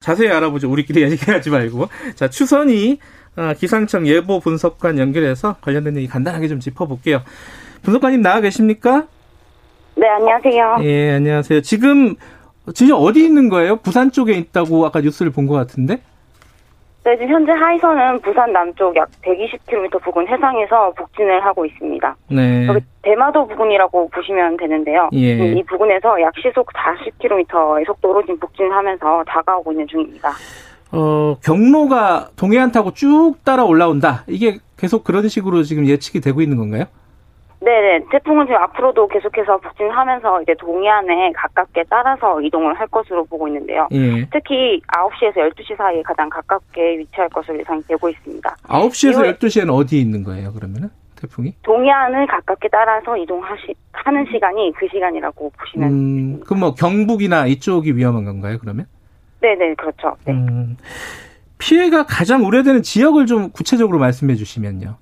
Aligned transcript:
자세히 0.00 0.30
알아보죠. 0.30 0.70
우리끼리 0.70 1.02
얘기하지 1.12 1.50
말고. 1.50 1.88
자, 2.14 2.28
추선이 2.28 2.98
어, 3.36 3.52
기상청 3.56 4.06
예보 4.06 4.40
분석관 4.40 4.98
연결해서 4.98 5.56
관련된 5.60 5.96
얘기 5.98 6.08
간단하게 6.08 6.48
좀 6.48 6.58
짚어볼게요. 6.58 7.22
분석관님 7.82 8.22
나와 8.22 8.40
계십니까? 8.40 9.06
네, 9.96 10.08
안녕하세요. 10.08 10.76
예, 10.82 11.12
안녕하세요. 11.12 11.60
지금 11.60 12.16
지금 12.74 12.94
어디 12.94 13.22
있는 13.24 13.48
거예요? 13.50 13.76
부산 13.76 14.10
쪽에 14.10 14.32
있다고 14.34 14.86
아까 14.86 15.00
뉴스를 15.02 15.32
본 15.32 15.46
것 15.46 15.54
같은데? 15.54 16.00
네, 17.10 17.16
지금 17.16 17.34
현재 17.34 17.50
하이선은 17.50 18.20
부산 18.20 18.52
남쪽 18.52 18.94
약 18.94 19.10
120km 19.22 20.00
부근 20.00 20.28
해상에서 20.28 20.92
북진을 20.92 21.44
하고 21.44 21.66
있습니다. 21.66 22.16
네. 22.30 22.68
여기 22.68 22.78
대마도 23.02 23.48
부근이라고 23.48 24.08
보시면 24.10 24.56
되는데요. 24.56 25.08
예. 25.14 25.36
지금 25.36 25.58
이 25.58 25.62
부근에서 25.64 26.20
약 26.20 26.32
시속 26.40 26.68
40km의 26.68 27.84
속도로 27.84 28.22
지금 28.22 28.38
북진하면서 28.38 29.24
다가오고 29.26 29.72
있는 29.72 29.88
중입니다. 29.88 30.30
어, 30.92 31.36
경로가 31.42 32.28
동해안 32.36 32.70
타고 32.70 32.92
쭉 32.92 33.34
따라 33.44 33.64
올라온다. 33.64 34.22
이게 34.28 34.58
계속 34.76 35.02
그런 35.02 35.26
식으로 35.26 35.64
지금 35.64 35.88
예측이 35.88 36.20
되고 36.20 36.40
있는 36.40 36.58
건가요? 36.58 36.84
네네. 37.60 38.06
태풍은 38.10 38.46
지금 38.46 38.56
앞으로도 38.62 39.06
계속해서 39.08 39.58
북진하면서 39.58 40.42
이제 40.42 40.54
동해안에 40.58 41.32
가깝게 41.32 41.84
따라서 41.90 42.40
이동을 42.40 42.72
할 42.78 42.86
것으로 42.86 43.24
보고 43.26 43.46
있는데요. 43.48 43.86
예. 43.92 44.26
특히 44.32 44.80
9시에서 44.88 45.36
12시 45.36 45.76
사이에 45.76 46.02
가장 46.02 46.28
가깝게 46.30 46.98
위치할 46.98 47.28
것으로 47.28 47.58
예상되고 47.58 48.08
있습니다. 48.08 48.56
9시에서 48.66 49.22
이후에- 49.24 49.38
12시에는 49.38 49.70
어디에 49.74 50.00
있는 50.00 50.24
거예요, 50.24 50.52
그러면은? 50.54 50.88
태풍이? 51.20 51.52
동해안을 51.62 52.26
가깝게 52.28 52.68
따라서 52.72 53.14
이동하시, 53.14 53.74
하는 53.92 54.24
시간이 54.32 54.72
그 54.78 54.88
시간이라고 54.90 55.52
보시면. 55.58 55.90
음, 55.90 56.40
그럼 56.46 56.60
뭐 56.60 56.74
경북이나 56.74 57.46
이쪽이 57.46 57.94
위험한 57.94 58.24
건가요, 58.24 58.56
그러면? 58.58 58.86
네네, 59.42 59.74
그렇죠. 59.74 60.16
네. 60.24 60.32
음, 60.32 60.78
피해가 61.58 62.04
가장 62.06 62.42
우려되는 62.46 62.80
지역을 62.82 63.26
좀 63.26 63.50
구체적으로 63.50 63.98
말씀해 63.98 64.34
주시면요. 64.34 64.96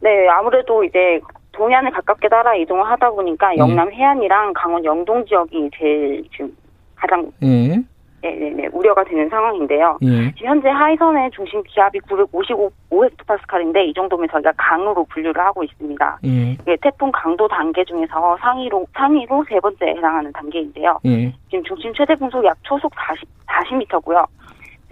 네, 0.00 0.28
아무래도 0.28 0.84
이제 0.84 1.20
동해안을 1.62 1.92
가깝게 1.92 2.28
따라 2.28 2.56
이동을 2.56 2.84
하다 2.90 3.10
보니까 3.10 3.54
예. 3.54 3.58
영남 3.58 3.92
해안이랑 3.92 4.52
강원 4.54 4.84
영동 4.84 5.24
지역이 5.24 5.70
제일 5.78 6.24
지금 6.32 6.50
가장 6.96 7.30
예, 7.40 7.80
네네네 8.20 8.70
우려가 8.72 9.04
되는 9.04 9.28
상황인데요. 9.28 9.98
예, 10.02 10.32
지금 10.34 10.50
현재 10.50 10.68
하이선의 10.68 11.30
중심 11.30 11.62
기압이 11.62 12.00
955헥토파스칼인데 12.00 13.86
이 13.86 13.94
정도면 13.94 14.28
저희가 14.30 14.52
강으로 14.56 15.04
분류를 15.04 15.40
하고 15.40 15.62
있습니다. 15.62 16.18
예, 16.24 16.52
이게 16.52 16.76
태풍 16.82 17.12
강도 17.12 17.46
단계 17.46 17.84
중에서 17.84 18.36
상위로 18.40 18.84
상위로 18.94 19.44
세 19.48 19.60
번째 19.60 19.86
해당하는 19.86 20.32
단계인데요. 20.32 20.98
예, 21.04 21.32
지금 21.48 21.62
중심 21.62 21.92
최대 21.94 22.16
풍속 22.16 22.44
약 22.44 22.56
초속 22.62 22.92
40 22.96 23.28
40m고요. 23.46 24.26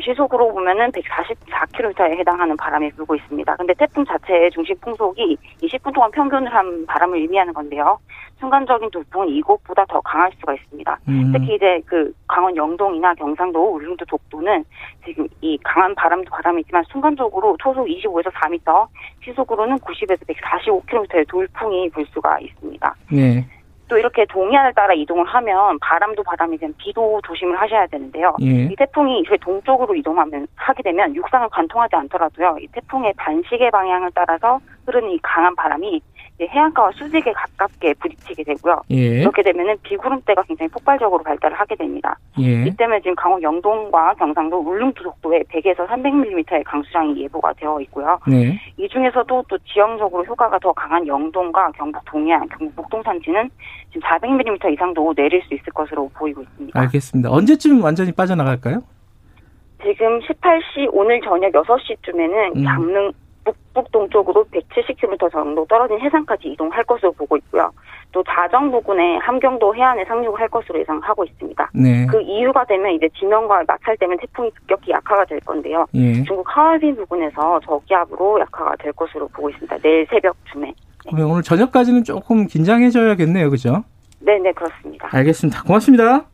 시속으로 0.00 0.52
보면은 0.52 0.90
144km에 0.92 2.18
해당하는 2.18 2.56
바람이 2.56 2.90
불고 2.92 3.14
있습니다. 3.14 3.56
근데 3.56 3.74
태풍 3.74 4.04
자체의 4.04 4.50
중심 4.50 4.78
풍속이 4.80 5.36
20분 5.62 5.94
동안 5.94 6.10
평균을 6.10 6.52
한 6.52 6.86
바람을 6.86 7.18
의미하는 7.18 7.52
건데요. 7.52 7.98
순간적인 8.38 8.90
돌풍은 8.90 9.28
이곳보다 9.28 9.84
더 9.86 10.00
강할 10.02 10.30
수가 10.38 10.54
있습니다. 10.54 10.98
음, 11.08 11.32
특히 11.32 11.54
이제 11.54 11.80
그 11.86 12.12
강원 12.26 12.54
영동이나 12.54 13.14
경상도, 13.14 13.74
울릉도, 13.74 14.04
독도는 14.04 14.64
지금 15.04 15.26
이 15.40 15.58
강한 15.64 15.94
바람도 15.94 16.30
바람이지만 16.30 16.84
순간적으로 16.88 17.56
초속 17.62 17.86
25에서 17.86 18.30
4m, 18.32 18.86
시속으로는 19.24 19.76
90에서 19.78 20.20
145km의 20.26 21.26
돌풍이 21.28 21.88
불 21.90 22.04
수가 22.06 22.38
있습니다. 22.40 22.94
예, 23.14 23.44
또 23.88 23.96
이렇게 23.96 24.24
동해안을 24.26 24.74
따라 24.74 24.94
이동을 24.94 25.24
하면 25.24 25.78
바람도 25.80 26.22
바람이지만 26.22 26.74
비도 26.78 27.20
조심을 27.26 27.60
하셔야 27.60 27.86
되는데요. 27.86 28.34
예, 28.42 28.64
이 28.64 28.76
태풍이 28.76 29.20
이렇게 29.20 29.36
동쪽으로 29.36 29.94
이동하면 29.94 30.46
하게 30.56 30.82
되면 30.82 31.14
육상을 31.14 31.48
관통하지 31.50 31.94
않더라도요. 31.96 32.56
이 32.60 32.66
태풍의 32.68 33.14
반시계 33.16 33.70
방향을 33.70 34.10
따라서 34.14 34.60
흐르는 34.86 35.10
이 35.10 35.18
강한 35.22 35.54
바람이 35.54 36.00
해안가와 36.40 36.90
수직에 36.92 37.32
가깝게 37.32 37.94
부딪히게 37.94 38.44
되고요. 38.44 38.82
예, 38.90 39.20
이렇게 39.20 39.42
되면은 39.42 39.76
비구름대가 39.82 40.42
굉장히 40.42 40.68
폭발적으로 40.70 41.22
발달을 41.22 41.58
하게 41.58 41.74
됩니다. 41.76 42.18
예, 42.38 42.64
이 42.66 42.76
때문에 42.76 43.00
지금 43.00 43.14
강원 43.16 43.42
영동과 43.42 44.14
경상도 44.14 44.58
울릉도 44.58 45.02
속도에 45.02 45.42
100에서 45.44 45.86
300mm의 45.86 46.62
강수량이 46.64 47.22
예보가 47.22 47.54
되어 47.54 47.80
있고요. 47.82 48.18
네, 48.26 48.58
이 48.76 48.88
중에서도 48.88 49.44
또 49.48 49.58
지형적으로 49.58 50.24
효과가 50.24 50.58
더 50.58 50.72
강한 50.72 51.06
영동과 51.06 51.70
경북 51.72 52.04
동해안, 52.04 52.46
경북 52.48 52.74
목동 52.76 53.02
산지는 53.02 53.48
지금 53.92 54.00
400mm 54.08 54.72
이상도 54.74 55.14
내릴 55.14 55.42
수 55.42 55.54
있을 55.54 55.72
것으로 55.72 56.10
보이고 56.14 56.42
있습니다. 56.42 56.78
알겠습니다. 56.78 57.30
언제쯤 57.30 57.82
완전히 57.82 58.12
빠져나갈까요? 58.12 58.82
지금 59.82 60.18
18시 60.20 60.88
오늘 60.92 61.20
저녁 61.20 61.52
6시쯤에는 61.52 62.56
음. 62.56 62.64
강릉 62.64 63.12
북북 63.76 63.92
동쪽으로 63.92 64.44
170km 64.46 65.30
정도 65.30 65.66
떨어진 65.66 66.00
해상까지 66.00 66.48
이동할 66.48 66.82
것으로 66.84 67.12
보고 67.12 67.36
있고요. 67.36 67.70
또 68.10 68.24
자정 68.24 68.70
부근에 68.70 69.18
함경도 69.18 69.74
해안에 69.74 70.04
상륙을 70.06 70.40
할 70.40 70.48
것으로 70.48 70.80
예상하고 70.80 71.24
있습니다. 71.24 71.70
네, 71.74 72.06
그 72.06 72.22
이유가 72.22 72.64
되면 72.64 72.92
이제 72.92 73.08
지면과 73.18 73.64
마찰 73.66 73.96
때문에 73.98 74.18
태풍이 74.22 74.50
급격히 74.50 74.92
약화가 74.92 75.26
될 75.26 75.40
건데요. 75.40 75.86
예. 75.94 76.24
중국 76.24 76.44
하얼빈 76.48 76.96
부근에서 76.96 77.60
저기압으로 77.66 78.40
약화가 78.40 78.76
될 78.76 78.92
것으로 78.94 79.28
보고 79.28 79.50
있습니다. 79.50 79.76
내일 79.78 80.06
새벽쯤에. 80.08 80.72
그러면 81.06 81.30
오늘 81.30 81.42
저녁까지는 81.42 82.04
조금 82.04 82.46
긴장해져야겠네요, 82.46 83.50
그죠? 83.50 83.84
네네 84.20 84.52
그렇습니다. 84.52 85.08
알겠습니다. 85.12 85.62
고맙습니다. 85.64 86.24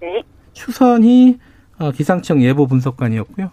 네. 0.00 0.22
추선희 0.54 1.38
어, 1.78 1.92
기상청 1.92 2.42
예보 2.42 2.66
분석관이었고요. 2.66 3.46